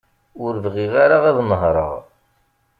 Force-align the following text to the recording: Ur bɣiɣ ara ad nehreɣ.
Ur 0.43 0.53
bɣiɣ 0.65 0.93
ara 1.03 1.17
ad 1.29 1.37
nehreɣ. 1.49 1.93